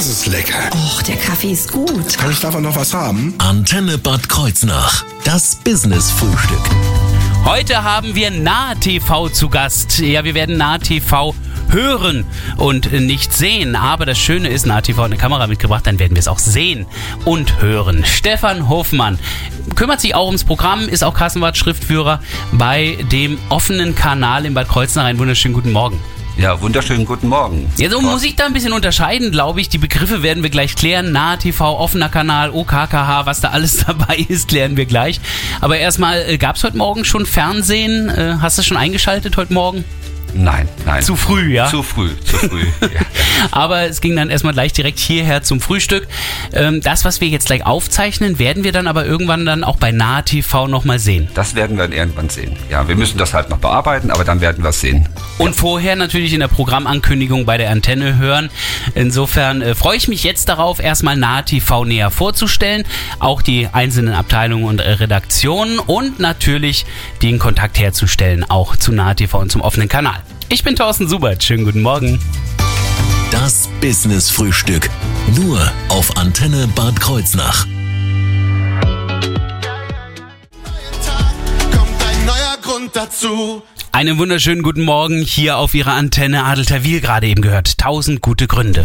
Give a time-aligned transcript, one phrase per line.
[0.00, 0.70] Das ist lecker.
[0.72, 2.16] Och, der Kaffee ist gut.
[2.16, 3.34] Kann ich davon noch was haben?
[3.36, 5.04] Antenne Bad Kreuznach.
[5.24, 6.62] Das Business-Frühstück.
[7.44, 9.98] Heute haben wir Nah-TV zu Gast.
[9.98, 11.34] Ja, wir werden Nah-TV
[11.68, 12.24] hören
[12.56, 13.76] und nicht sehen.
[13.76, 16.86] Aber das Schöne ist, Nah-TV hat eine Kamera mitgebracht, dann werden wir es auch sehen
[17.26, 18.02] und hören.
[18.06, 19.18] Stefan Hofmann
[19.74, 22.22] kümmert sich auch ums Programm, ist auch Kassenwart-Schriftführer
[22.52, 25.04] bei dem offenen Kanal in Bad Kreuznach.
[25.04, 26.00] Einen wunderschönen guten Morgen.
[26.36, 27.70] Ja, wunderschönen guten Morgen.
[27.76, 29.68] Ja, so muss ich da ein bisschen unterscheiden, glaube ich.
[29.68, 31.12] Die Begriffe werden wir gleich klären.
[31.12, 35.20] Nahe TV, offener Kanal, OKKH, was da alles dabei ist, klären wir gleich.
[35.60, 38.08] Aber erstmal, äh, gab es heute Morgen schon Fernsehen?
[38.08, 39.84] Äh, hast du schon eingeschaltet heute Morgen?
[40.32, 41.02] Nein, nein.
[41.02, 41.68] Zu früh, ja?
[41.68, 42.64] Zu früh, zu früh.
[42.80, 43.00] ja.
[43.50, 46.06] Aber es ging dann erstmal gleich direkt hierher zum Frühstück.
[46.52, 49.92] Ähm, das, was wir jetzt gleich aufzeichnen, werden wir dann aber irgendwann dann auch bei
[49.92, 51.28] Nahe TV nochmal sehen.
[51.34, 52.56] Das werden wir dann irgendwann sehen.
[52.70, 55.08] Ja, wir müssen das halt noch bearbeiten, aber dann werden wir es sehen.
[55.38, 58.50] Und vorher natürlich in der Programmankündigung bei der Antenne hören.
[58.94, 62.84] Insofern äh, freue ich mich jetzt darauf, erstmal Nahe TV näher vorzustellen,
[63.18, 66.86] auch die einzelnen Abteilungen und äh, Redaktionen und natürlich
[67.22, 70.20] den Kontakt herzustellen, auch zu Nahe TV und zum offenen Kanal.
[70.48, 71.42] Ich bin Thorsten Subert.
[71.42, 72.18] Schönen guten Morgen.
[73.30, 74.90] Das Business-Frühstück.
[75.36, 77.66] Nur auf Antenne Bad Kreuznach.
[82.92, 83.62] Dazu.
[83.92, 87.78] Einen wunderschönen guten Morgen hier auf Ihrer Antenne Adelter-Wil gerade eben gehört.
[87.78, 88.84] Tausend gute Gründe.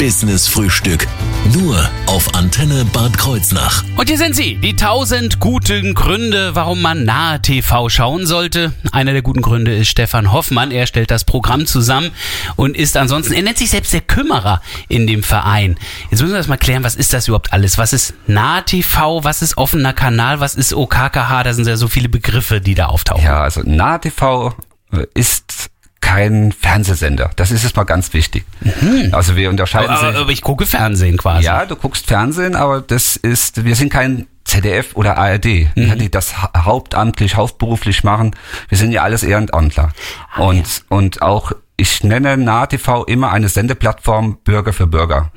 [0.00, 1.06] Das Business-Frühstück.
[1.52, 3.84] Nur auf Antenne Bad Kreuznach.
[3.98, 8.72] Und hier sind sie, die tausend guten Gründe, warum man nahe TV schauen sollte.
[8.92, 10.70] Einer der guten Gründe ist Stefan Hoffmann.
[10.70, 12.12] Er stellt das Programm zusammen
[12.56, 15.76] und ist ansonsten, er nennt sich selbst der Kümmerer in dem Verein.
[16.10, 17.76] Jetzt müssen wir das mal klären, was ist das überhaupt alles?
[17.76, 19.22] Was ist nahe TV?
[19.22, 20.40] Was ist offener Kanal?
[20.40, 21.42] Was ist OKKH?
[21.42, 23.22] Da sind ja so viele Begriffe, die da auftauchen.
[23.22, 24.54] Ja, also NahTV
[24.92, 25.70] äh, ist
[26.10, 27.30] kein Fernsehsender.
[27.36, 28.44] Das ist jetzt mal ganz wichtig.
[29.12, 30.20] Also wir unterscheiden Aber, sich.
[30.20, 31.44] aber ich gucke Fernsehen quasi.
[31.44, 36.10] Ja, du guckst Fernsehen, aber das ist, wir sind kein ZDF oder ARD, ja, die
[36.10, 38.34] das ha- hauptamtlich, hauptberuflich machen.
[38.68, 39.90] Wir sind ja alles Ehrenamtler.
[40.36, 45.30] und, und auch, ich nenne NahTV immer eine Sendeplattform Bürger für Bürger.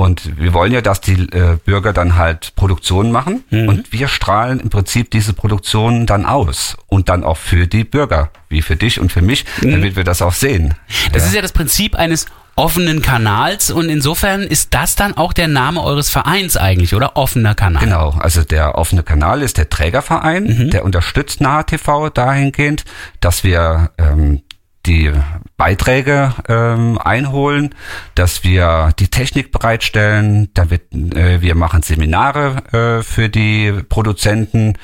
[0.00, 3.44] Und wir wollen ja, dass die äh, Bürger dann halt Produktionen machen.
[3.50, 6.78] Und wir strahlen im Prinzip diese Produktionen dann aus.
[6.86, 10.22] Und dann auch für die Bürger, wie für dich und für mich, damit wir das
[10.22, 10.72] auch sehen.
[11.12, 12.24] Das ist ja das Prinzip eines
[12.56, 13.70] offenen Kanals.
[13.70, 17.18] Und insofern ist das dann auch der Name eures Vereins eigentlich, oder?
[17.18, 17.84] Offener Kanal.
[17.84, 22.86] Genau, also der offene Kanal ist der Trägerverein, der unterstützt Nahe TV dahingehend,
[23.20, 24.40] dass wir ähm,
[24.86, 25.12] die
[25.56, 27.74] Beiträge ähm, einholen,
[28.14, 34.74] dass wir die Technik bereitstellen, damit äh, wir machen Seminare äh, für die Produzenten,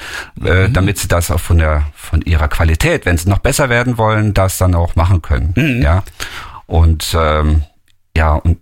[0.45, 3.97] äh, damit sie das auch von der von ihrer Qualität, wenn sie noch besser werden
[3.97, 5.55] wollen, das dann auch machen können.
[5.83, 6.03] Ja
[6.67, 7.63] und ähm,
[8.17, 8.59] ja und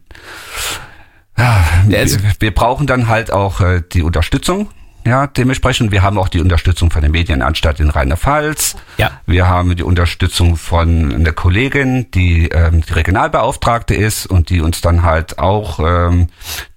[1.37, 4.69] ja, Also- wir, wir brauchen dann halt auch äh, die Unterstützung.
[5.07, 8.77] Ja, dementsprechend, wir haben auch die Unterstützung von der Medienanstalt in Rheinland-Pfalz.
[8.97, 9.21] Ja.
[9.27, 14.81] Wir haben die Unterstützung von einer Kollegin, die ähm, die Regionalbeauftragte ist und die uns
[14.81, 16.29] dann halt auch ähm,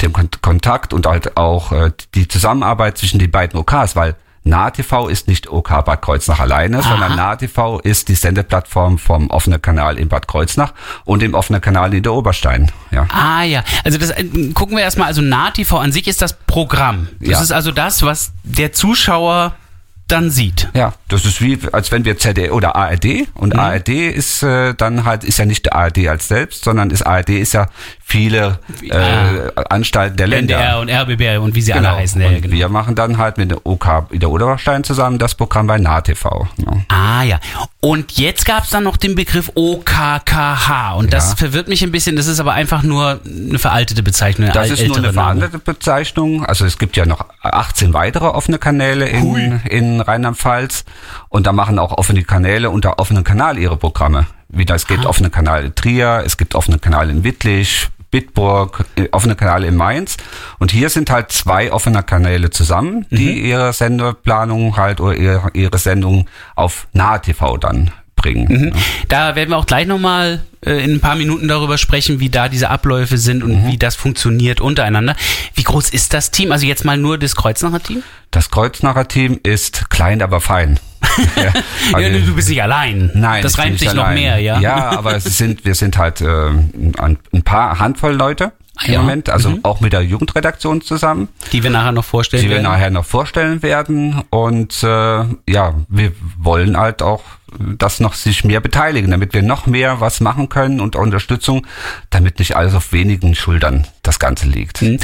[0.01, 4.15] den Kon Kontakt und halt auch äh, die Zusammenarbeit zwischen den beiden OKs, weil
[4.47, 9.97] NahTV ist nicht OK Bad Kreuznach alleine, sondern NahTV ist die Sendeplattform vom offenen Kanal
[9.97, 10.73] in Bad Kreuznach
[11.05, 12.71] und dem offenen Kanal in der Oberstein.
[12.91, 13.07] Ja.
[13.11, 17.07] Ah ja, also das äh, gucken wir erstmal, also NahTV an sich ist das Programm.
[17.19, 17.41] Das Ja.
[17.41, 19.53] ist also das, was der Zuschauer
[20.07, 20.69] dann sieht.
[20.73, 23.59] Ja, das ist wie, als wenn wir ZDF oder ARD und Mhm.
[23.59, 27.29] ARD ist äh, dann halt, ist ja nicht der ARD als selbst, sondern ist ARD
[27.31, 27.67] ist ja
[28.03, 30.55] viele äh, Anstalten der Länder.
[30.57, 31.89] NDR und RBB und wie sie Genau.
[31.89, 32.21] alle heißen.
[32.21, 32.53] Ja, und genau.
[32.55, 36.47] wir machen dann halt mit der OK der Oberstein zusammen das Programm bei NahTV.
[36.57, 36.73] Ja.
[36.87, 37.39] Ah ja.
[37.81, 40.93] Und jetzt gab es dann noch den Begriff OKKH.
[40.95, 41.35] Und das Ja.
[41.35, 42.15] verwirrt mich ein bisschen.
[42.15, 44.49] Das ist aber einfach nur eine veraltete Bezeichnung.
[44.53, 46.45] Das ist nur eine veranderte Bezeichnung.
[46.45, 50.85] Also es gibt ja noch 18 weitere offene Kanäle in, in Rheinland-Pfalz
[51.29, 54.27] und da machen auch offene Kanäle unter offenen Kanal ihre Programme.
[54.49, 59.09] Wieder, es gibt offene Kanal in Trier, es gibt offene Kanal in Wittlich, Bitburg, äh,
[59.11, 60.17] offene Kanäle in Mainz.
[60.59, 65.77] Und hier sind halt zwei offene Kanäle zusammen, die ihre Sendeplanung halt oder ihre, ihre
[65.77, 68.73] Sendung auf Nahe TV dann bringen.
[69.07, 72.49] Da werden wir auch gleich nochmal äh, in ein paar Minuten darüber sprechen, wie da
[72.49, 73.67] diese Abläufe sind und Mhm.
[73.67, 75.15] wie das funktioniert untereinander.
[75.55, 76.51] Wie groß ist das Team?
[76.51, 78.03] Also jetzt mal nur das Kreuznacher Team?
[78.31, 80.79] Das Kreuznacher Team ist klein, aber fein.
[81.37, 81.43] ja,
[81.91, 83.11] Ja, also- du bist nicht allein.
[83.13, 84.15] Nein, das reimt sich noch allein.
[84.15, 84.59] mehr, ja?
[84.59, 88.51] Ja, aber es sind, wir sind halt äh, ein paar Handvoll Leute.
[88.85, 88.99] Im Ja.
[89.01, 89.59] Moment, also Mhm.
[89.63, 92.71] auch mit der Jugendredaktion zusammen, Die wir nachher noch vorstellen die wir werden.
[92.71, 94.21] nachher noch vorstellen werden.
[94.29, 94.87] Und äh,
[95.49, 97.23] ja, wir wollen halt auch,
[97.59, 101.65] dass noch sich mehr beteiligen, damit wir noch mehr was machen können und Unterstützung,
[102.09, 104.81] damit nicht alles auf wenigen Schultern das Ganze liegt.
[104.81, 104.97] Mhm.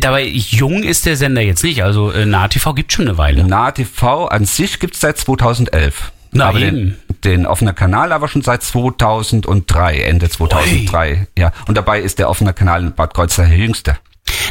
[0.00, 1.82] Dabei jung ist der Sender jetzt nicht.
[1.84, 3.44] Also äh, NahTV gibt schon eine Weile.
[3.44, 6.12] NahTV an sich gibt's seit 2011.
[6.32, 11.26] Na aber den, den offener Kanal aber schon seit 2003, Ende 2003.
[11.38, 13.96] Ja, und dabei ist der offene Kanal in Bad Kreuznach der jüngste.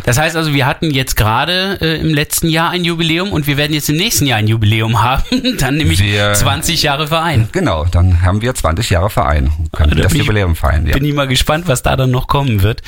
[0.04, 3.58] Das heißt also, wir hatten jetzt gerade äh, im letzten Jahr ein Jubiläum und wir
[3.58, 5.24] werden jetzt im nächsten Jahr ein Jubiläum haben.
[5.60, 7.48] Dann nämlich Wir- 20 Jahre Verein.
[7.52, 10.86] Genau, dann haben wir 20 Jahre Verein können Da das Jubiläum feiern.
[10.88, 10.94] Ja.
[10.94, 12.82] Bin ich mal gespannt, was da dann noch kommen wird.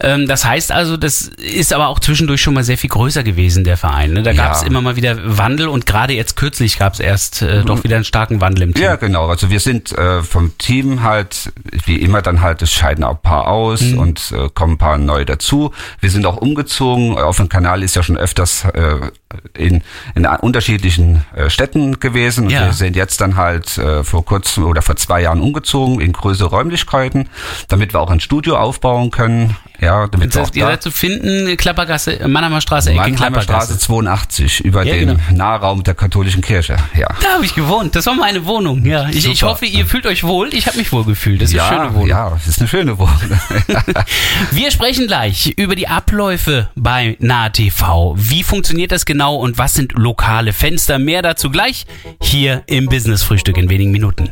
[0.00, 3.64] Ähm, das heißt also, das ist aber auch zwischendurch schon mal sehr viel größer gewesen,
[3.64, 4.12] der Verein.
[4.12, 4.22] Ne?
[4.22, 4.66] Da gab es Ja.
[4.66, 8.04] immer mal wieder Wandel und gerade jetzt kürzlich gab es erst äh, doch wieder einen
[8.04, 8.84] starken Wandel im Team.
[8.84, 9.26] Ja, genau.
[9.28, 11.52] Also wir sind äh, vom Team halt,
[11.86, 13.98] wie immer dann halt, es scheiden auch ein paar aus Mhm.
[13.98, 15.72] und äh, kommen ein paar neu dazu.
[16.00, 17.18] Wir sind auch umgezogen.
[17.18, 19.10] Auf dem Kanal ist ja schon öfters äh,
[19.56, 19.82] in,
[20.14, 22.44] in unterschiedlichen äh, Städten gewesen.
[22.44, 22.66] Und Ja.
[22.66, 26.48] wir sind jetzt dann halt äh, vor kurzem oder vor zwei Jahren umgezogen in größere
[26.50, 27.28] Räumlichkeiten,
[27.68, 29.56] damit wir auch ein Studio aufbauen können.
[29.80, 33.66] Ja, damit Das heißt, ihr da seid zu finden, Klappergasse, Mannheimer Straße, Ecke Mannheimer Straße
[33.68, 33.78] Klappergasse.
[33.78, 35.20] 82 über Ja, den genau.
[35.32, 36.76] Nahraum der katholischen Kirche.
[36.98, 37.08] Ja.
[37.22, 37.94] Da habe ich gewohnt.
[37.96, 38.84] Das war meine Wohnung.
[38.84, 40.52] Ja, ich, ich hoffe, ihr fühlt euch wohl.
[40.54, 41.42] Ich habe mich wohl gefühlt.
[41.42, 42.08] Das ist eine schöne Wohnung.
[42.08, 43.20] ja, es ist eine schöne Wohnung.
[44.50, 48.14] Wir sprechen gleich über die Abläufe bei NahTV.
[48.16, 50.98] Wie funktioniert das genau und was sind lokale Fenster?
[50.98, 51.86] Mehr dazu gleich
[52.22, 54.30] hier im Business Frühstück in wenigen Minuten.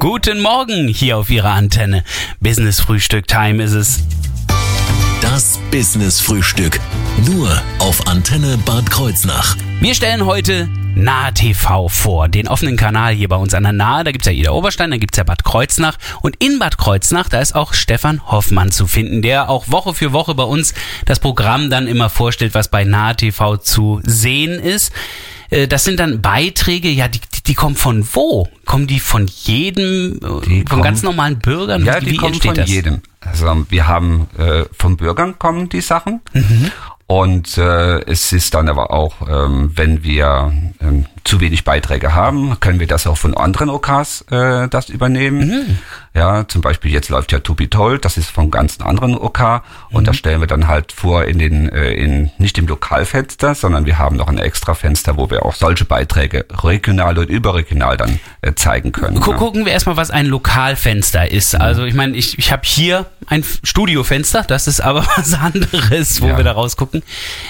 [0.00, 2.02] Guten Morgen hier auf Ihrer Antenne.
[2.40, 4.00] Business Frühstück Time ist es.
[5.20, 6.80] Das Business Frühstück.
[7.26, 9.56] Nur auf Antenne Bad Kreuznach.
[9.80, 14.02] Wir stellen heute Nahe TV vor, den offenen Kanal hier bei uns an der Nahe.
[14.02, 15.96] Da gibt's ja Ida Oberstein, da gibt's ja Bad Kreuznach.
[16.22, 20.12] Und in Bad Kreuznach, da ist auch Stefan Hoffmann zu finden, der auch Woche für
[20.12, 20.74] Woche bei uns
[21.06, 24.92] das Programm dann immer vorstellt, was bei Nahe TV zu sehen ist.
[25.50, 28.48] Äh, Das sind dann Beiträge, ja, die, die, die kommen von wo?
[28.64, 31.84] Kommen die von jedem, äh, Die von kommen- ganz normalen Bürgern?
[31.84, 32.68] Ja, die wie kommen entsteht von das?
[32.70, 33.02] jedem.
[33.20, 36.20] Also wir haben äh, von Bürgern kommen die Sachen.
[36.32, 36.70] Mhm.
[37.06, 40.52] Und äh, es ist dann aber auch, ähm, wenn wir
[40.82, 45.46] ähm, zu wenig Beiträge haben, können wir das auch von anderen OKs äh, das übernehmen.
[45.48, 45.78] Mhm.
[46.14, 49.62] Ja, zum Beispiel jetzt läuft ja To Be Told, das ist vom ganz anderen OK.
[49.90, 50.06] Und Mhm.
[50.06, 53.98] das stellen wir dann halt vor in den, äh, in nicht im Lokalfenster, sondern wir
[53.98, 58.54] haben noch ein extra Fenster, wo wir auch solche Beiträge regional und überregional dann äh,
[58.54, 59.20] zeigen können.
[59.20, 59.36] Gu ne?
[59.36, 61.54] gucken wir erstmal, was ein Lokalfenster ist.
[61.54, 66.26] Also ich meine, ich, ich habe hier ein Studiofenster, das ist aber was anderes, wo
[66.28, 66.36] Ja.
[66.36, 67.02] wir da rausgucken.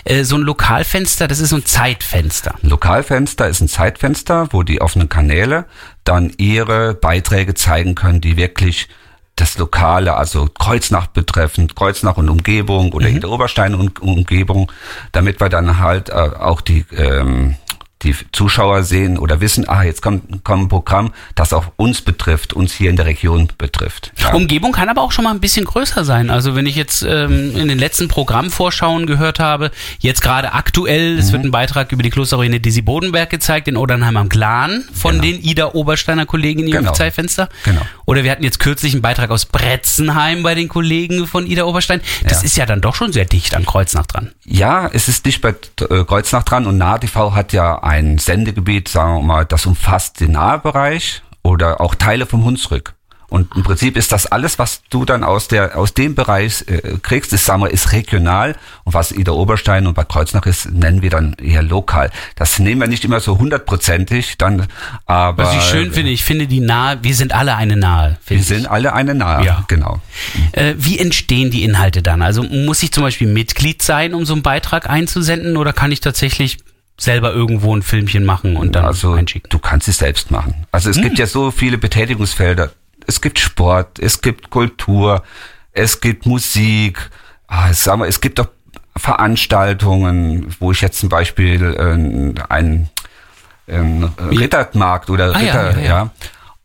[0.04, 2.54] Äh, so ein Lokalfenster, das ist so ein Zeitfenster.
[2.62, 5.66] Ein Lokalfenster ist ein Zeitfenster, wo die offenen Kanäle
[6.04, 8.88] dann ihre Beiträge zeigen können, die wirklich
[9.36, 14.72] das Lokale, also Kreuznach betreffend, Kreuznach und Umgebung oder Ida Oberstein und Umgebung,
[15.12, 17.54] damit wir dann halt äh, auch die ähm,
[18.02, 22.52] die Zuschauer sehen oder wissen, ah, jetzt kommt, kommt ein Programm, das auch uns betrifft,
[22.52, 24.12] uns hier in der Region betrifft.
[24.18, 24.32] Ja.
[24.34, 26.30] Umgebung kann aber auch schon mal ein bisschen größer sein.
[26.30, 31.18] Also wenn ich jetzt ähm, in den letzten Programmvorschauen gehört habe, jetzt gerade aktuell, Mhm.
[31.18, 35.12] es wird ein Beitrag über die Klosterruine Disi Bodenberg gezeigt in Odernheim am Glan von
[35.20, 35.22] Genau.
[35.22, 36.92] den Ida Obersteiner Kollegen in ihrem Genau.
[36.92, 37.48] Zeitfenster.
[37.64, 37.82] Genau.
[38.06, 42.00] Oder wir hatten jetzt kürzlich einen Beitrag aus Bretzenheim bei den Kollegen von Ida Oberstein.
[42.24, 42.44] Das Ja.
[42.44, 44.32] ist ja dann doch schon sehr dicht an Kreuznach dran.
[44.44, 49.14] Ja, es ist nicht bei äh, Kreuznach dran und NahTV hat ja ein Sendegebiet, sagen
[49.16, 52.94] wir mal, das umfasst den Nahbereich oder auch Teile vom Hunsrück.
[53.30, 56.96] Und im Prinzip ist das alles, was du dann aus der aus dem Bereich äh,
[57.02, 61.02] kriegst, ist, sagen wir, ist regional und was Ida Oberstein und bei Kreuznach ist, nennen
[61.02, 62.10] wir dann eher lokal.
[62.36, 64.66] Das nehmen wir nicht immer so hundertprozentig, dann,
[65.04, 68.16] aber Was ich schön finde, ich finde die nahe, wir sind alle eine nahe.
[68.26, 68.46] wir ich.
[68.46, 69.64] sind alle eine Nahe, Ja.
[69.68, 70.00] genau.
[70.52, 72.22] Äh, wie entstehen die Inhalte dann?
[72.22, 76.00] Also muss ich zum Beispiel Mitglied sein, um so einen Beitrag einzusenden oder kann ich
[76.00, 76.58] tatsächlich
[76.98, 79.48] selber irgendwo ein Filmchen machen und dann also einschicken?
[79.50, 80.66] du kannst es selbst machen.
[80.72, 82.72] Also es gibt ja so viele Betätigungsfelder.
[83.06, 85.22] Es gibt Sport, es gibt Kultur,
[85.72, 87.10] es gibt Musik.
[87.46, 88.48] Ah, sag mal, es gibt auch
[88.96, 92.90] Veranstaltungen, wo ich jetzt zum Beispiel äh, einen,
[93.68, 96.10] einen Rittermarkt oder Ah, ja, Ritter, ja, ja, ja.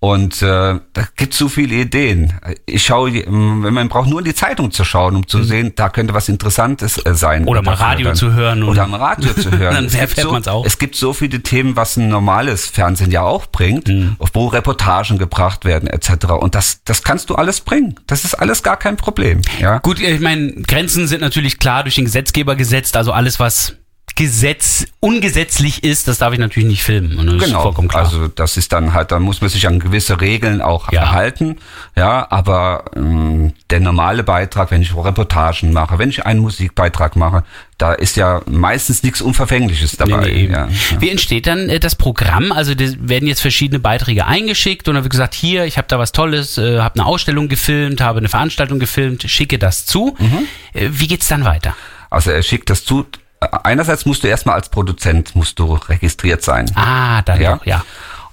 [0.03, 0.45] Und äh,
[0.91, 2.33] da gibt so viele Ideen.
[2.65, 5.87] Ich schaue, wenn man braucht nur in die Zeitung zu schauen, um zu sehen, da
[5.87, 7.43] könnte was Interessantes äh, sein.
[7.43, 7.47] Mhm.
[7.47, 8.15] Oder mal Radio dann.
[8.17, 9.75] zu hören und- Oder am Radio zu hören.
[9.75, 10.65] Dann erfährt so, man's auch.
[10.65, 14.17] Es gibt so viele Themen, was ein normales Fernsehen ja auch bringt, Mhm.
[14.33, 16.25] wo Reportagen gebracht werden etc.
[16.37, 17.95] Und das, das kannst du alles bringen.
[18.05, 19.41] Das ist alles gar kein Problem.
[19.61, 19.77] Ja.
[19.77, 23.77] Gut, ich meine, Grenzen sind natürlich klar durch den Gesetzgeber gesetzt, also alles, was
[24.15, 27.17] Gesetz ungesetzlich ist, das darf ich natürlich nicht filmen.
[27.17, 30.21] Und das ist Genau, also das ist dann halt, da muss man sich an gewisse
[30.21, 31.01] Regeln auch Ja.
[31.01, 31.57] erhalten.
[31.95, 37.43] Ja, aber ähm, der normale Beitrag, wenn ich Reportagen mache, wenn ich einen Musikbeitrag mache,
[37.79, 40.25] da ist ja meistens nichts Unverfängliches dabei.
[40.27, 41.01] Nee, nee, ja, ja.
[41.01, 42.51] Wie entsteht dann äh, das Programm?
[42.51, 46.11] Also werden jetzt verschiedene Beiträge eingeschickt und dann wird gesagt, hier, ich habe da was
[46.11, 50.15] Tolles, äh, habe eine Ausstellung gefilmt, habe eine Veranstaltung gefilmt, schicke das zu.
[50.19, 50.47] Mhm.
[50.73, 51.75] Äh, wie geht's dann weiter?
[52.11, 53.07] Also er schickt das zu.
[53.51, 56.65] Einerseits musst du erstmal als Produzent musst du registriert sein.
[56.75, 57.55] Ah, dann Ja.
[57.55, 57.83] doch, ja.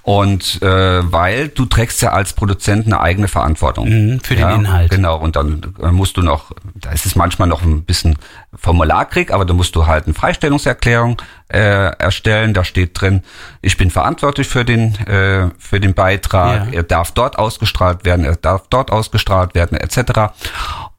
[0.03, 3.87] Und äh, weil du trägst ja als Produzent eine eigene Verantwortung.
[3.87, 4.89] Mhm, für den ja, Inhalt.
[4.89, 8.17] Genau, und dann äh, musst du noch, da ist es manchmal noch ein bisschen
[8.55, 11.59] Formularkrieg, aber da musst du halt eine Freistellungserklärung äh,
[11.99, 12.55] erstellen.
[12.55, 13.21] Da steht drin,
[13.61, 16.73] ich bin verantwortlich für den, äh, für den Beitrag, Ja.
[16.79, 20.33] er darf dort ausgestrahlt werden, er darf dort ausgestrahlt werden, etc.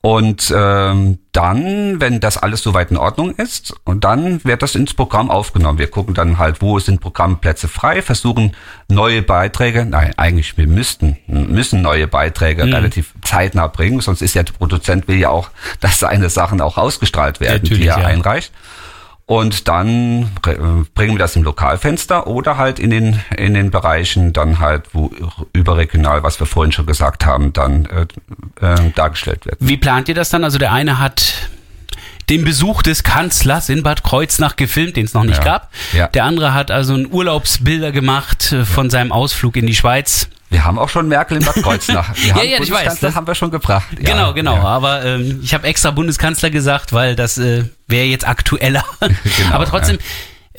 [0.04, 4.94] Und ähm, dann, wenn das alles soweit in Ordnung ist, und dann wird das ins
[4.94, 5.78] Programm aufgenommen.
[5.78, 8.56] Wir gucken dann halt, wo sind Programmplätze frei, versuchen
[8.88, 12.74] neue Beiträge, nein, eigentlich wir müssten, müssen neue Beiträge Mhm.
[12.74, 16.78] relativ zeitnah bringen, sonst ist ja der Produzent will ja auch, dass seine Sachen auch
[16.78, 18.06] ausgestrahlt werden, Natürlich, die er ja.
[18.06, 18.52] einreicht.
[19.26, 20.54] Und dann äh,
[20.94, 25.10] bringen wir das im Lokalfenster oder halt in den, in den Bereichen dann halt, wo
[25.52, 28.06] überregional, was wir vorhin schon gesagt haben, dann äh,
[28.66, 29.56] äh, dargestellt wird.
[29.60, 30.44] Wie plant ihr das dann?
[30.44, 31.48] Also der eine hat
[32.30, 35.44] den Besuch des Kanzlers in Bad Kreuznach gefilmt, den es noch nicht Ja.
[35.44, 35.70] gab.
[35.92, 36.08] Ja.
[36.08, 40.28] Der andere hat also ein Urlaubsbilder gemacht äh, von seinem Ausflug in die Schweiz.
[40.52, 42.10] Wir haben auch schon Merkel in Bad Kreuznach.
[42.14, 43.86] Wir Ja, haben ja, ich weiß, das- haben wir schon gebracht.
[43.98, 44.54] Ja, genau, genau.
[44.56, 44.62] Ja.
[44.64, 48.84] Aber ähm, ich habe extra Bundeskanzler gesagt, weil das äh, wäre jetzt aktueller.
[49.00, 49.98] Genau, Aber trotzdem,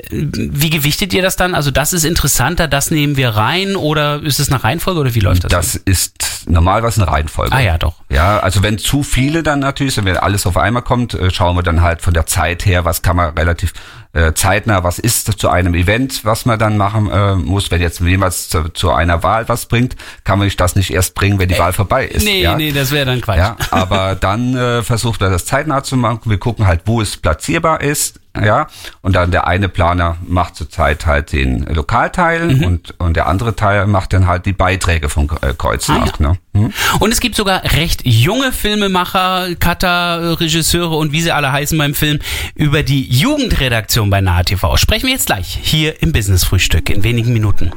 [0.10, 1.54] wie gewichtet ihr das dann?
[1.54, 5.20] Also das ist interessanter, das nehmen wir rein oder ist es nach Reihenfolge oder wie
[5.20, 5.52] läuft das?
[5.52, 7.54] Das ist normalerweise eine Reihenfolge.
[7.54, 7.96] Ah ja, doch.
[8.10, 11.64] Ja, also wenn zu viele dann natürlich, wenn alles auf einmal kommt, äh, schauen wir
[11.64, 13.74] dann halt von der Zeit her, was kann man relativ
[14.14, 17.70] äh, zeitnah, was ist zu einem Event, was man dann machen äh, muss.
[17.70, 21.38] Wenn jetzt jemals zu, zu einer Wahl was bringt, kann man das nicht erst bringen,
[21.38, 22.24] wenn die Wahl vorbei ist.
[22.24, 22.56] Äh, nee, ja?
[22.56, 23.38] nee, das wäre dann Quatsch.
[23.38, 26.22] Ja, aber dann äh, versucht er das zeitnah zu machen.
[26.26, 28.20] Wir gucken halt, wo es platzierbar ist.
[28.42, 28.66] Ja,
[29.04, 32.64] und dann der eine Planer macht zurzeit halt den Lokalteil Mhm.
[32.64, 36.08] und, und der andere Teil macht dann halt die Beiträge von äh, Kreuznach.
[36.08, 36.30] Ah, ja.
[36.30, 36.38] ne?
[36.56, 36.74] hm?
[37.00, 41.94] Und es gibt sogar recht junge Filmemacher, Cutter, Regisseure und wie sie alle heißen beim
[41.94, 42.20] Film
[42.56, 44.78] über die Jugendredaktion bei Nahe TV.
[44.78, 47.72] Sprechen wir jetzt gleich hier im Business Frühstück in wenigen Minuten.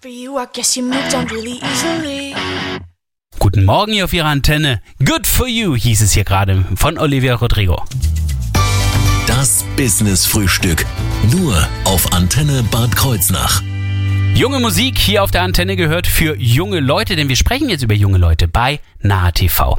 [0.00, 2.34] For you, I guess you moved on really easily.
[3.42, 4.80] Guten Morgen hier auf Ihrer Antenne.
[5.04, 7.82] Good for you hieß es hier gerade von Olivia Rodrigo.
[9.26, 10.86] Das Business Frühstück.
[11.32, 13.60] Nur auf Antenne Bad Kreuznach.
[14.36, 17.94] Junge Musik hier auf der Antenne gehört für junge Leute, denn wir sprechen jetzt über
[17.94, 19.76] junge Leute bei Nahe TV.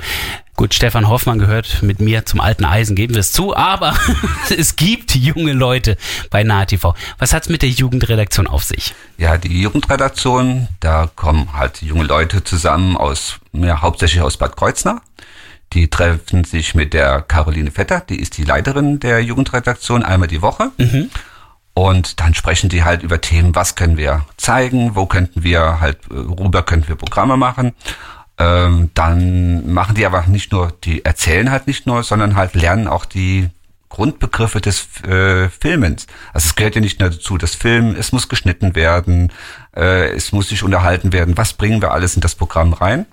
[0.55, 3.95] Gut, Stefan Hoffmann gehört mit mir zum alten Eisen, geben wir es zu, aber
[4.55, 5.97] es gibt junge Leute
[6.29, 6.93] bei Nahe TV.
[7.17, 8.93] Was hat's mit der Jugendredaktion auf sich?
[9.17, 15.01] Ja, die Jugendredaktion, da kommen halt junge Leute zusammen aus, ja, hauptsächlich aus Bad Kreuznach.
[15.73, 20.43] Die treffen sich mit der Caroline Vetter, die ist die Leiterin der Jugendredaktion, einmal die
[20.43, 20.69] Woche.
[21.73, 25.97] Und dann sprechen die halt über Themen, was können wir zeigen, wo könnten wir halt,
[26.05, 27.73] äh, worüber könnten wir Programme machen.
[28.37, 32.87] Ähm, dann machen die aber nicht nur, die erzählen halt nicht nur, sondern halt lernen
[32.87, 33.49] auch die
[33.89, 36.07] Grundbegriffe des äh, Filmens.
[36.33, 39.31] Also es gehört ja nicht nur dazu, das Film, es muss geschnitten werden,
[39.75, 41.37] äh, es muss sich unterhalten werden.
[41.37, 43.05] Was bringen wir alles in das Programm rein?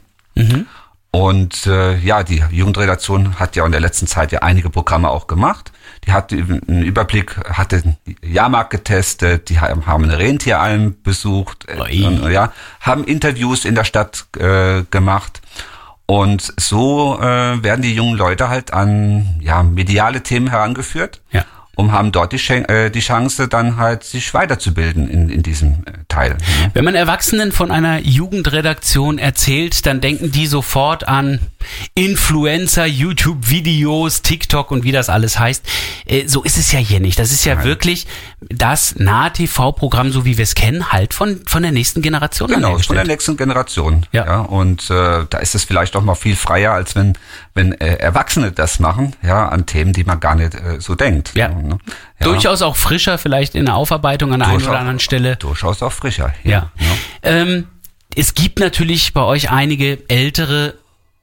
[1.12, 5.26] Und äh, ja, die Jugendredaktion hat ja in der letzten Zeit ja einige Programme auch
[5.26, 5.72] gemacht.
[6.06, 12.30] Die hat einen Überblick, hatte den Jahrmarkt getestet, die haben eine Rentieralm besucht, äh, und,
[12.30, 15.42] ja, haben Interviews in der Stadt äh, gemacht.
[16.06, 21.44] Und so äh, werden die jungen Leute halt an ja, mediale Themen herangeführt Ja.
[21.76, 25.84] und haben dort die, Schen- äh, die Chance, dann halt sich weiterzubilden in, in diesem
[25.86, 26.32] äh, Teil.
[26.32, 26.70] ne?
[26.74, 31.40] Wenn man Erwachsenen von einer Jugendredaktion erzählt, dann denken die sofort an
[31.94, 35.64] Influencer, YouTube-Videos, TikTok und wie das alles heißt.
[36.06, 37.18] Äh, So ist es ja hier nicht.
[37.18, 38.06] Das ist ja wirklich
[38.40, 42.96] das Nah-TV-Programm, so wie wir es kennen, halt von, von der nächsten Generation Genau, von
[42.96, 44.06] der nächsten Generation.
[44.12, 44.40] Ja.
[44.40, 47.14] und äh, da ist es vielleicht auch mal viel freier, als wenn,
[47.54, 51.32] wenn äh, Erwachsene das machen, ja, an Themen, die man gar nicht äh, so denkt.
[51.34, 51.48] Ja.
[51.48, 51.78] ne?
[52.20, 52.26] Ja.
[52.26, 55.36] Durchaus auch frischer, vielleicht in der Aufarbeitung an der einen Durchaus- oder anderen Stelle.
[55.36, 56.34] Durchaus auch frischer.
[56.44, 56.70] Ja.
[57.22, 57.66] Ähm,
[58.14, 60.74] es gibt natürlich bei euch einige ältere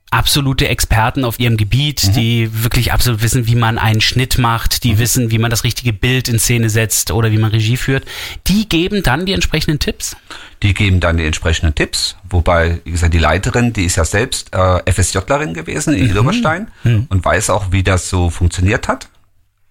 [0.10, 5.00] absolute Experten auf ihrem Gebiet, die wirklich absolut wissen, wie man einen Schnitt macht, die
[5.00, 8.06] wissen, wie man das richtige Bild in Szene setzt oder wie man Regie führt.
[8.48, 10.16] Die geben dann die entsprechenden Tipps.
[10.64, 14.56] Die geben dann die entsprechenden Tipps, wobei, wie gesagt, die Leiterin, die ist ja selbst
[14.56, 16.72] äh, FSJlerin gewesen in Hilderstein
[17.10, 19.10] und weiß auch, wie das so funktioniert hat.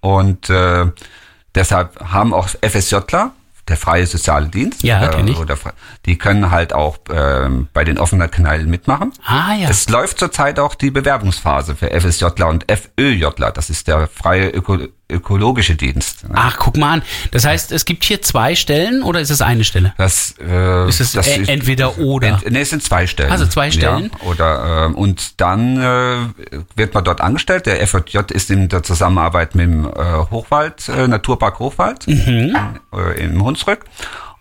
[0.00, 0.87] Und äh,
[1.56, 3.32] deshalb haben auch FSJler,
[3.68, 5.38] der freie soziale Dienst, Ja, ich.
[5.38, 5.56] oder,
[6.04, 9.12] die können halt auch ähm, bei den offenen Kanälen mitmachen.
[9.25, 9.68] Ah ja.
[9.68, 13.50] Es läuft zurzeit auch die Bewerbungsphase für FSJler und FÖJler.
[13.50, 14.78] Das ist der freie Öko
[15.10, 16.25] ökologische Dienst.
[16.28, 16.34] ne?
[16.36, 17.02] Ach, guck mal an.
[17.30, 19.94] Das heißt, es gibt hier zwei Stellen oder ist es eine Stelle?
[19.98, 22.28] Das, äh, Ist es das e- entweder oder?
[22.28, 23.30] Ent, nee, es sind zwei Stellen.
[23.30, 24.10] Also zwei Stellen?
[24.12, 26.16] Ja, oder, ähm, und dann äh,
[26.75, 27.66] wird man dort angestellt.
[27.66, 29.90] Der FJ ist in der Zusammenarbeit mit dem äh,
[30.30, 32.56] Hochwald, äh, Naturpark Hochwald Mhm.
[32.92, 33.84] äh, in Hunsrück.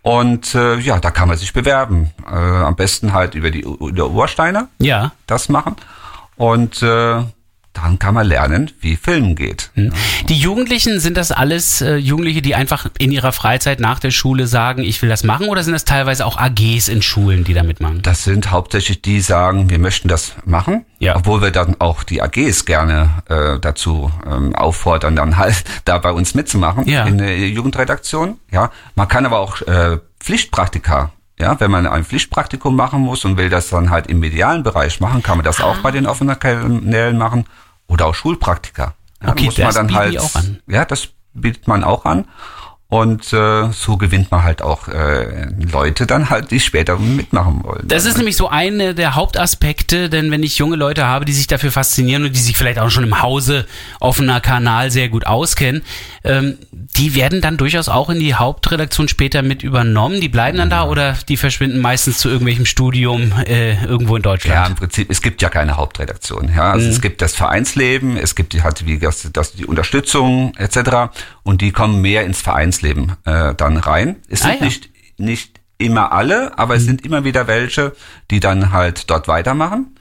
[0.01, 2.11] Und äh, ja, da kann man sich bewerben.
[2.31, 5.11] Äh, am besten halt über die über Ursteiner Ja.
[5.25, 5.75] das machen.
[6.37, 7.23] Und äh,
[7.75, 9.71] dann kann man lernen, wie Filmen geht.
[10.29, 14.47] Die Jugendlichen, sind das alles äh, Jugendliche, die einfach in ihrer Freizeit nach der Schule
[14.47, 17.63] sagen, ich will das machen oder sind das teilweise auch AGs in Schulen, die da
[17.63, 18.01] mitmachen?
[18.01, 21.15] Das sind hauptsächlich die, die sagen, wir möchten das machen, Ja.
[21.15, 26.11] obwohl wir dann auch die AGs gerne äh, dazu ähm, auffordern, dann halt da bei
[26.11, 27.05] uns mitzumachen Ja.
[27.05, 28.37] in der Jugendredaktion.
[28.51, 31.11] Ja, man kann aber auch äh, Pflichtpraktika.
[31.37, 35.01] Ja, wenn man ein Pflichtpraktikum machen muss und will das dann halt im medialen Bereich
[35.01, 35.65] machen, kann man das Ah.
[35.65, 37.45] auch bei den offenen Kanälen machen
[37.87, 38.93] oder auch Schulpraktika.
[39.23, 40.59] Ja, Okay, muss man dann bieten halt, die auch an.
[40.67, 42.25] Ja, das bietet man auch an.
[42.87, 47.81] Und äh, so gewinnt man halt auch äh, Leute dann halt, die später mitmachen wollen.
[47.87, 51.47] Das ist nämlich so eine der Hauptaspekte, denn wenn ich junge Leute habe, die sich
[51.47, 53.65] dafür faszinieren und die sich vielleicht auch schon im Hause
[53.99, 55.81] offener Kanal sehr gut auskennen,
[56.23, 60.21] ähm, die werden dann durchaus auch in die Hauptredaktion später mit übernommen.
[60.21, 64.29] Die bleiben dann da oder die verschwinden meistens zu irgendwelchem Studium äh, irgendwo in Ja,
[64.29, 64.69] Deutschland.
[64.69, 66.51] im Prinzip, es gibt ja keine Hauptredaktion.
[66.55, 70.53] Ja, also es gibt das Vereinsleben, es gibt die, halt wie das, das die Unterstützung
[70.57, 71.11] etc.
[71.43, 72.41] Und die kommen mehr ins
[72.79, 74.17] Vereinsleben äh, dann rein.
[74.29, 74.65] Es Ah, sind ja.
[74.65, 77.93] nicht nicht immer alle, aber es sind immer wieder welche,
[78.31, 79.95] die dann halt dort weitermachen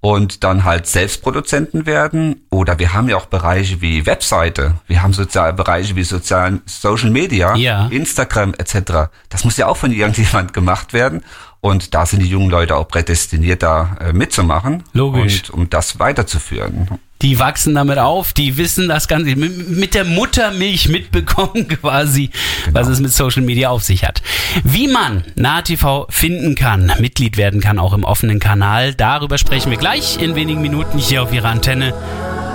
[0.00, 2.46] und dann halt Selbstproduzenten werden.
[2.50, 7.10] Oder wir haben ja auch Bereiche wie Webseite, wir haben soziale Bereiche wie sozialen Social
[7.10, 7.86] Media, Ja.
[7.88, 9.10] Instagram etc.
[9.28, 11.22] Das muss ja auch von irgendjemand gemacht werden.
[11.60, 14.84] Und da sind die jungen Leute auch prädestiniert, da äh, mitzumachen.
[14.92, 15.50] Logisch.
[15.50, 16.88] Und um das weiterzuführen.
[17.20, 22.30] Die wachsen damit auf, die wissen das Ganze, mit der Muttermilch mitbekommen quasi,
[22.70, 24.22] was es mit Social Media auf sich hat.
[24.62, 29.78] Wie man NahTV finden kann, Mitglied werden kann, auch im offenen Kanal, darüber sprechen wir
[29.78, 31.92] gleich in wenigen Minuten hier auf Ihrer Antenne.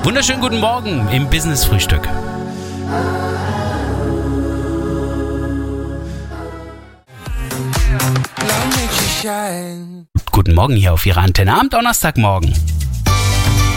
[0.04, 2.08] Wunderschönen guten Morgen im Business Frühstück.
[10.32, 12.54] Guten Morgen hier auf Ihrer Antenne am Donnerstagmorgen.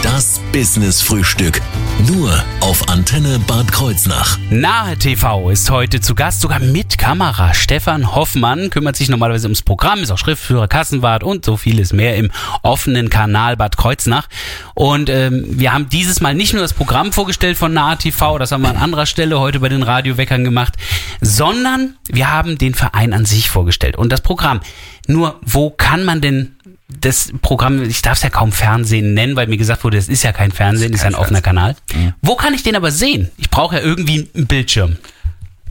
[0.03, 1.59] Das Business Frühstück.
[2.07, 2.31] Nur
[2.61, 4.37] auf Antenne Bad Kreuznach.
[4.51, 7.55] Nahe TV ist heute zu Gast, sogar mit Kamera.
[7.55, 12.15] Stefan Hoffmann kümmert sich normalerweise ums Programm, ist auch Schriftführer, Kassenwart und so vieles mehr
[12.15, 12.31] im
[12.61, 14.27] offenen Kanal Bad Kreuznach.
[14.75, 18.51] Und ähm, wir haben dieses Mal nicht nur das Programm vorgestellt von Nahe TV, das
[18.51, 20.75] haben wir an anderer Stelle heute bei den Radioweckern gemacht,
[21.21, 24.59] sondern wir haben den Verein an sich vorgestellt und das Programm.
[25.07, 26.55] Nur, wo kann man denn
[26.89, 30.23] das Programm, ich darf es ja kaum Fernsehen nennen, weil mir gesagt wurde, es ist
[30.23, 31.75] ja kein Fernsehen, ist ja ein offener Kanal.
[32.21, 33.29] Wo kann ich den aber sehen?
[33.37, 34.97] Ich brauche ja irgendwie einen Bildschirm.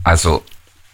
[0.03, 0.43] Also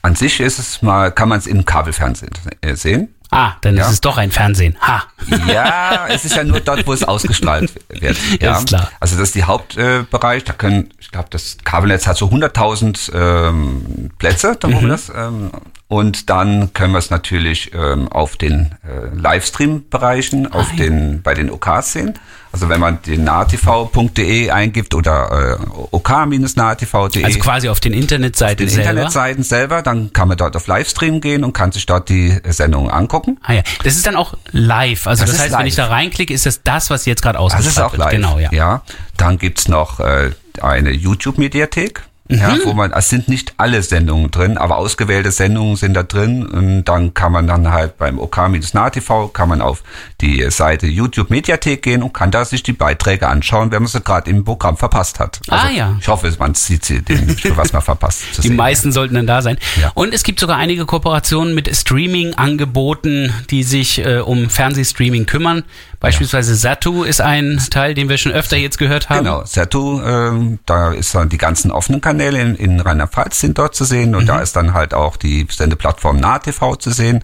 [0.01, 2.31] an sich ist es mal, kann man es im Kabelfernsehen
[2.61, 3.09] äh, sehen.
[3.31, 3.85] Ah, dann Ja.
[3.87, 4.77] ist es doch ein Fernsehen.
[4.79, 5.03] Ha.
[5.47, 8.17] Ja, es ist ja nur dort, wo es ausgestrahlt wird.
[8.41, 8.91] Ja, Ist klar.
[8.99, 10.43] Also das ist die Hauptbereich.
[10.43, 14.81] da können, ich glaube, das Kabelnetz hat so 100.000 ähm, Plätze, da wo Mhm.
[14.81, 15.09] wir das.
[15.15, 15.49] Ähm,
[15.93, 20.85] und dann können wir es natürlich ähm, auf den äh, Livestream-Bereichen, auf Ah, ja.
[20.85, 22.13] den bei den OKs sehen.
[22.51, 28.69] Also wenn man den nahtv.de eingibt oder äh, ok-nahtv.de Also quasi auf den Internetseiten den
[28.69, 28.89] selber.
[28.91, 32.89] Internetseiten selber, dann kann man dort auf Livestream gehen und kann sich dort die Sendung
[32.91, 33.39] angucken.
[33.43, 35.07] Ah ja, das ist dann auch live.
[35.07, 35.87] Also das, Das heißt, wenn ich live.
[35.89, 37.99] da reinklicke, ist das das, was jetzt gerade Das ausgestrahlt ist auch wird.
[37.99, 38.11] live.
[38.11, 38.49] Genau, ja.
[38.51, 38.83] ja.
[39.17, 42.03] Dann gibt's noch äh, eine YouTube-Mediathek.
[42.29, 42.59] Ja, Mhm.
[42.63, 46.85] wo man, es sind nicht alle Sendungen drin, aber ausgewählte Sendungen sind da drin und
[46.85, 49.83] dann kann man dann halt beim OK-NahTV kann man auf
[50.21, 53.99] die Seite YouTube Mediathek gehen und kann da sich die Beiträge anschauen, wenn man sie
[53.99, 55.41] gerade im Programm verpasst hat.
[55.49, 55.95] Also Ah, ja.
[55.99, 58.23] Ich hoffe, man sieht sie, den, was man verpasst.
[58.37, 58.55] Die sehen.
[58.55, 59.57] meisten sollten dann da sein.
[59.81, 59.91] Ja.
[59.93, 65.63] Und es gibt sogar einige Kooperationen mit Streaming-Angeboten, die sich äh, um Fernsehstreaming kümmern.
[66.03, 69.23] Beispielsweise Satu ist ein Teil, den wir schon öfter jetzt gehört haben.
[69.23, 73.73] Genau, Sertu, ähm, da ist dann die ganzen offenen Kanäle in, in Rheinland-Pfalz sind dort
[73.73, 74.43] zu sehen und da Mhm.
[74.43, 77.23] ist dann halt auch die Sendeplattform NahTV zu sehen.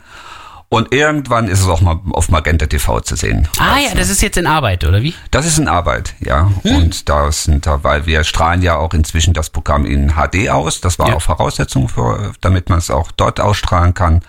[0.71, 3.47] Und irgendwann ist es auch mal auf Magenta TV zu sehen.
[3.57, 5.15] Ah Also, ja, das ist jetzt in Arbeit, oder wie?
[5.31, 6.51] das ist in Arbeit, ja.
[6.61, 6.75] Hm.
[6.75, 10.79] Und da sind da, weil wir strahlen ja auch inzwischen das Programm in HD aus.
[10.79, 11.15] Das war Ja.
[11.15, 14.21] auch Voraussetzung für, damit man es auch dort ausstrahlen kann.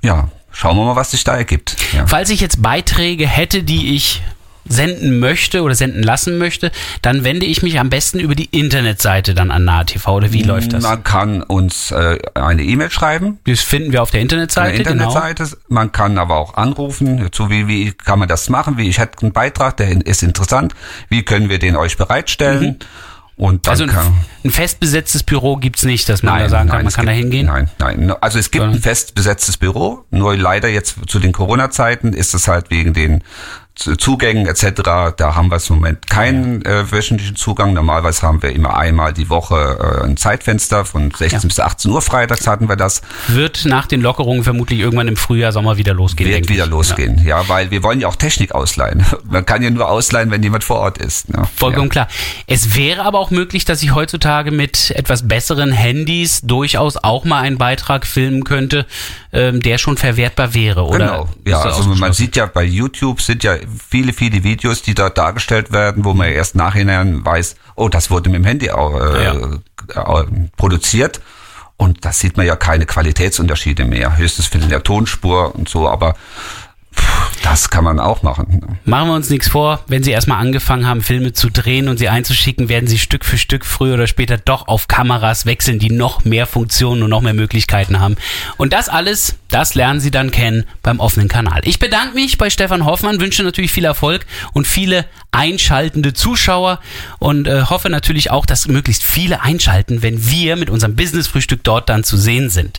[0.00, 1.76] Ja, schauen wir mal, was sich da ergibt.
[1.92, 2.06] Ja.
[2.06, 4.22] Falls ich jetzt Beiträge hätte, die ich
[4.66, 9.34] senden möchte oder senden lassen möchte, dann wende ich mich am besten über die Internetseite
[9.34, 10.82] dann an NaheTV oder wie läuft das?
[10.82, 13.38] Man kann uns äh, eine E-Mail schreiben.
[13.46, 15.48] Das finden wir auf der Internetseite, Eine Internetseite.
[15.68, 17.28] Man kann aber auch anrufen.
[17.34, 18.78] So wie, wie kann man das machen?
[18.78, 20.74] Wie ich hätte einen Beitrag, der ist interessant.
[21.08, 22.78] Wie können wir den euch bereitstellen?
[23.36, 23.72] Und dann.
[23.72, 26.86] Also ein, kann, ein fest besetztes Büro gibt's nicht, dass man da sagen kann, man
[26.86, 27.46] es kann da gibt- hingehen.
[27.46, 28.12] Nein, nein.
[28.20, 32.46] Also es gibt ein fest besetztes Büro, nur leider jetzt zu den Corona-Zeiten ist es
[32.46, 33.22] halt wegen den
[33.76, 34.82] Zugängen etc.,
[35.16, 37.72] da haben wir im Moment keinen äh, wöchentlichen Zugang.
[37.72, 41.40] Normalerweise haben wir immer einmal die Woche äh, ein Zeitfenster von 16 Ja.
[41.48, 42.00] bis 18 Uhr.
[42.00, 43.02] Freitags hatten wir das.
[43.26, 46.30] Wird nach den Lockerungen vermutlich irgendwann im Frühjahr, Sommer wieder losgehen.
[46.30, 47.24] Wird wieder losgehen.
[47.24, 47.48] Ja.
[47.48, 49.04] weil wir wollen ja auch Technik ausleihen.
[49.24, 51.28] Man kann ja nur ausleihen, wenn jemand vor Ort ist.
[51.30, 51.42] Ne?
[51.56, 51.90] Vollkommen ja.
[51.92, 52.08] klar.
[52.46, 57.40] Es wäre aber auch möglich, dass ich heutzutage mit etwas besseren Handys durchaus auch mal
[57.40, 58.86] einen Beitrag filmen könnte,
[59.32, 60.84] ähm, der schon verwertbar wäre.
[60.84, 63.56] Oder Genau, ja, also man sieht ja bei YouTube sind ja
[63.88, 68.30] viele, viele Videos, die dort dargestellt werden, wo man erst nachhinein weiß, oh, das wurde
[68.30, 71.20] mit dem Handy auch, äh, äh, produziert.
[71.76, 74.16] Und da sieht man ja keine Qualitätsunterschiede mehr.
[74.16, 76.14] Höchstens für der Tonspur und so, aber
[77.44, 78.78] das kann man auch machen.
[78.86, 82.08] Machen wir uns nichts vor, wenn Sie erstmal angefangen haben, Filme zu drehen und sie
[82.08, 86.24] einzuschicken, werden Sie Stück für Stück früher oder später doch auf Kameras wechseln, die noch
[86.24, 88.16] mehr Funktionen und noch mehr Möglichkeiten haben.
[88.56, 91.60] Und das alles, das lernen Sie dann kennen beim offenen Kanal.
[91.64, 95.04] Ich bedanke mich bei Stefan Hoffmann, wünsche natürlich viel Erfolg und viele
[95.34, 96.80] einschaltende Zuschauer
[97.18, 101.88] und äh, hoffe natürlich auch, dass möglichst viele einschalten, wenn wir mit unserem Business-Frühstück dort
[101.88, 102.78] dann zu sehen sind.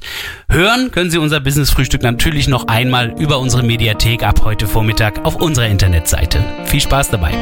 [0.50, 5.36] Hören können Sie unser Business-Frühstück natürlich noch einmal über unsere Mediathek ab heute Vormittag auf
[5.36, 6.42] unserer Internetseite.
[6.64, 7.34] Viel Spaß dabei.